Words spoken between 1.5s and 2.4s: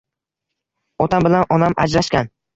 onam ajrashgan.